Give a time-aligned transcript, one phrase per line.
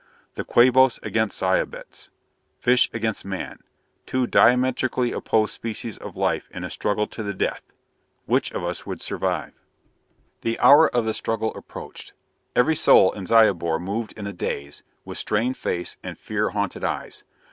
[0.33, 2.09] The Quabos against the Zyobites!
[2.57, 3.59] Fish against man!
[4.07, 7.61] Two diametrically opposed species of life in a struggle to the death!
[8.25, 9.53] Which of us would survive?
[10.41, 12.13] The hour of the struggle approached.
[12.55, 17.23] Every soul in Zyobor moved in a daze, with strained face and fear haunted eyes.